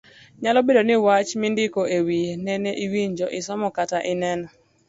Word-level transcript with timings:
Nyalo 0.41 0.59
bedo 0.67 0.81
ni 0.85 0.95
wach 1.05 1.31
mindiko 1.41 1.81
ewiye 1.97 2.33
nene 2.45 2.71
iwinjo, 2.85 3.25
isomo 3.39 3.67
kata 3.77 3.97
ineno. 4.11 4.47